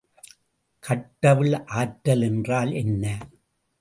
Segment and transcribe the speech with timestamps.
[0.83, 3.05] கட்டவிழ் ஆற்றல் என்றால் என்ன?